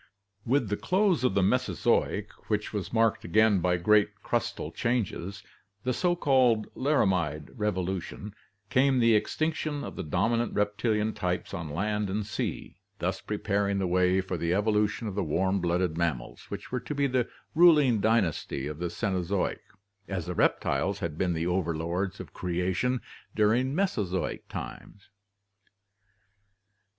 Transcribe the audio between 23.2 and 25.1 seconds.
during Mesozoic times.